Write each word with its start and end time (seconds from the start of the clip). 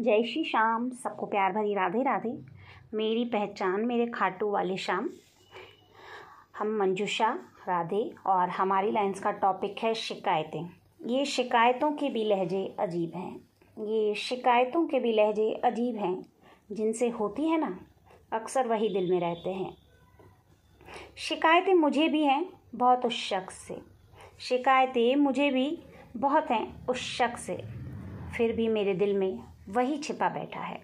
जय 0.00 0.22
श्री 0.22 0.44
श्याम। 0.44 0.90
सबको 0.90 1.26
प्यार 1.26 1.52
भरी 1.52 1.74
राधे 1.74 2.02
राधे। 2.02 2.38
मेरी 2.94 3.24
पहचान 3.24 3.86
मेरे 3.86 4.06
खाटू 4.06 4.50
वाले 4.50 4.76
शाम 4.76 5.10
हम 6.58 6.78
मंजूषा, 6.78 7.38
राधे 7.68 8.14
और 8.26 8.48
हमारी 8.48 8.90
लाइन्स 8.90 9.20
का 9.20 9.30
टॉपिक 9.30 9.76
है 9.78 9.94
शिकायतें। 9.94 10.70
ये 11.06 11.24
शिकायतों 11.24 11.92
के 11.92 12.08
भी 12.08 12.24
लहजे 12.24 12.76
अजीब 12.78 13.12
हैं। 13.14 13.36
ये 13.78 14.14
शिकायतों 14.14 14.86
के 14.86 15.00
भी 15.00 15.12
लहजे 15.12 15.54
अजीब 15.54 15.96
हैं। 15.96 16.26
जिनसे 16.72 17.08
होती 17.08 17.48
है 17.48 17.58
ना, 17.58 17.80
अक्सर 18.32 18.66
वही 18.66 18.88
दिल 18.88 19.10
में 19.10 19.20
रहते 19.20 19.50
हैं। 19.50 19.76
शिकायतें 21.16 21.74
मुझे 21.74 22.08
भी 22.08 22.24
हैं, 22.24 22.46
बहुत 22.74 23.06
उस 23.06 23.12
शख्स 23.12 23.54
से। 23.54 23.80
शिकायतें 24.38 25.16
मुझे 25.16 25.50
भी 25.50 25.78
बहुत 26.16 26.50
हैं, 26.50 26.86
उस 26.86 26.96
शख्स 26.96 27.40
से। 27.40 27.56
फिर 28.36 28.56
भी 28.56 28.68
मेरे 28.68 28.94
दिल 28.94 29.16
में 29.16 29.55
वही 29.68 29.96
छिपा 29.98 30.28
बैठा 30.28 30.60
है। 30.60 30.76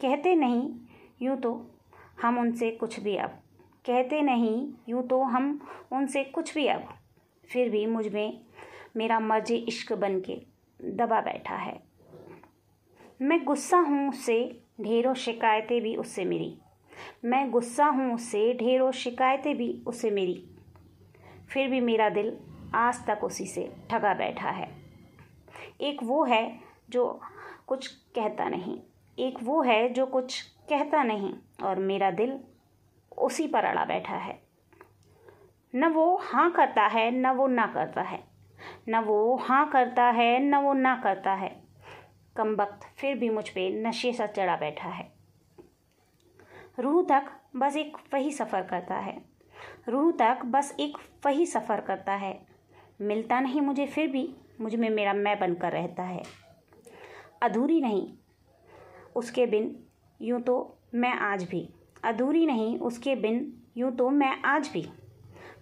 कहते 0.00 0.34
नहीं, 0.34 0.70
यूँ 1.22 1.36
तो 1.36 1.70
हम 2.22 2.38
उनसे 2.38 2.70
कुछ 2.70 3.00
भी 3.00 3.16
अब। 3.16 3.30
कहते 3.86 4.20
नहीं, 4.22 4.68
यूँ 4.88 5.02
तो 5.08 5.22
हम 5.22 5.68
उनसे 5.92 6.24
कुछ 6.24 6.54
भी 6.54 6.66
अब। 6.66 6.88
फिर 7.48 7.70
भी 7.70 7.86
मुझमें 7.86 8.40
मेरा 8.96 9.20
मर्ज 9.20 9.52
इश्क 9.52 9.92
बन 9.92 10.20
के 10.20 10.40
दबा 10.80 11.20
बैठा 11.20 11.56
है। 11.56 11.80
मैं 13.22 13.44
गुस्सा 13.44 13.78
हूँ 13.78 14.08
उससे, 14.08 14.60
ढेरों 14.80 15.14
शिकायतें 15.14 15.80
भी 15.82 15.96
उससे 15.96 16.24
मेरी 16.24 16.56
मैं 17.24 17.50
गुस्सा 17.50 17.86
हूँ 17.86 18.14
उससे, 18.14 18.52
ढेरों 18.54 18.90
शिकायतें 18.92 19.56
भी 19.56 19.82
उससे 19.86 20.10
मेरी 20.10 20.44
फिर 21.50 21.68
भी 21.68 21.80
मेरा 21.80 22.08
दिल 22.08 22.36
आज 22.74 23.06
तक 23.06 23.24
उसी 23.24 23.46
से 23.46 23.70
ठगा 23.90 24.14
बैठा 24.14 24.50
है। 24.50 24.68
एक 25.80 26.02
वो 26.02 26.24
है 26.24 26.60
जो 26.90 27.20
कुछ 27.68 27.86
कहता 27.86 28.48
नहीं। 28.48 28.80
एक 29.18 29.38
वो 29.42 29.62
है 29.62 29.88
जो 29.88 30.06
कुछ 30.06 30.42
कहता 30.42 31.02
नहीं 31.02 31.32
और 31.62 31.78
मेरा 31.78 32.10
दिल 32.10 32.40
उसी 33.18 33.46
पर 33.46 33.64
अड़ा 33.64 33.84
बैठा 33.84 34.16
है। 34.16 34.42
न 35.74 35.84
वो 35.84 36.16
हाँ 36.16 36.50
करता 36.50 36.86
है, 36.86 37.10
न 37.10 37.30
वो 37.30 37.46
ना 37.46 37.66
करता 37.66 38.02
है। 38.02 38.24
न 38.88 38.98
वो 38.98 39.36
हाँ 39.36 39.70
करता 39.70 40.04
है, 40.04 40.38
न 40.40 40.54
वो 40.54 40.72
ना 40.72 40.96
करता 40.96 41.32
है। 41.32 41.62
कम 42.36 42.56
वक्त 42.56 42.80
फिर 42.96 43.18
भी 43.18 43.30
मुझ 43.30 43.48
पे 43.48 43.82
नशे 43.88 44.12
सा 44.12 44.26
चढ़ा 44.26 44.56
बैठा 44.56 44.88
है। 44.88 45.12
रूह 46.78 47.02
तक 47.02 47.26
बस 47.56 47.76
एक 47.76 47.96
वही 48.14 48.32
सफ़र 48.32 48.62
करता 48.62 48.94
है। 48.94 49.22
रूह 49.88 50.12
तक 50.12 50.38
बस 50.44 50.76
एक 50.80 50.96
वही 51.26 51.46
सफ़र 51.46 51.80
करता 51.80 52.12
है। 52.12 52.46
मिलता 53.00 53.40
नहीं 53.40 53.60
मुझे 53.60 53.86
फिर 53.86 54.08
भी, 54.08 54.34
मुझमें 54.60 54.90
मेरा 54.90 55.12
मैं 55.12 55.38
बनकर 55.38 55.72
रहता 55.72 56.02
है। 56.02 56.47
अधूरी 57.42 57.80
नहीं। 57.80 58.06
उसके 59.16 59.46
बिन 59.46 59.74
यूँ 60.20 60.40
तो 60.40 60.56
मैं 60.94 61.12
आज 61.12 61.42
भी। 61.44 61.68
अधूरी 62.04 62.44
नहीं, 62.46 62.78
उसके 62.78 63.14
बिन 63.16 63.52
यूँ 63.76 63.90
तो 63.92 64.08
मैं 64.10 64.34
आज 64.46 64.70
भी। 64.72 64.86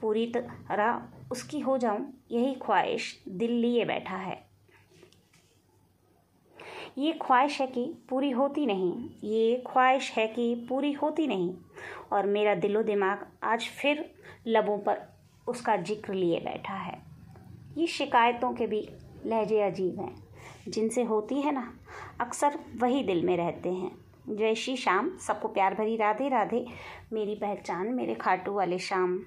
पूरी 0.00 0.26
तरह 0.26 1.30
उसकी 1.30 1.60
हो 1.60 1.76
जाऊँ, 1.78 2.12
यही 2.30 2.54
ख्वाहिश 2.54 3.22
दिल 3.28 3.52
लिए 3.52 3.84
बैठा 3.84 4.16
है। 4.16 4.36
ये 6.98 7.12
ख्वाहिश 7.22 7.60
है 7.60 7.66
कि 7.66 7.84
पूरी 8.10 8.30
होती 8.30 8.66
नहीं, 8.66 8.92
ये 9.24 9.62
ख्वाहिश 9.66 10.10
है 10.12 10.26
कि 10.26 10.54
पूरी 10.68 10.92
होती 10.92 11.26
नहीं। 11.26 11.54
और 12.12 12.26
मेरा 12.26 12.54
दिलो 12.54 12.82
दिमाग 12.82 13.26
आज 13.44 13.68
फिर 13.72 14.04
लबों 14.46 14.78
पर 14.78 15.02
उसका 15.48 15.76
ज़िक्र 15.76 16.14
लिए 16.14 16.40
बैठा 16.40 16.74
है। 16.74 16.98
ये 17.78 17.86
शिकायतों 17.86 18.52
के 18.52 18.66
भी 18.66 18.80
लहजे 19.26 19.60
अजीब 19.62 20.00
हैं। 20.00 20.27
जिनसे 20.68 21.02
होती 21.02 21.34
है 21.34 21.52
ना, 21.52 21.72
अक्सर 22.20 22.58
वही 22.76 23.02
दिल 23.02 23.24
में 23.26 23.36
रहते 23.36 23.68
हैं। 23.68 23.92
जय 24.28 24.54
श्री 24.54 24.76
श्याम, 24.76 25.16
सबको 25.16 25.48
प्यार 25.48 25.74
भरी 25.74 25.96
राधे 25.96 26.28
राधे। 26.28 26.66
मेरी 27.12 27.34
पहचान 27.34 27.94
मेरे 27.94 28.14
खाटू 28.14 28.52
वाले 28.52 28.78
शाम 28.78 29.20